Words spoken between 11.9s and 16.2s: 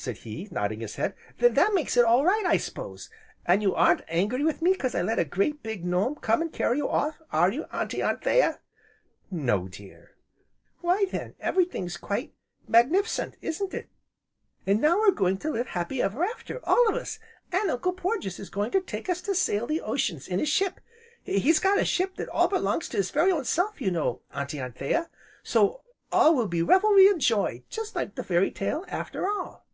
quite magnif'cent, isn't it? An' now we're going to live happy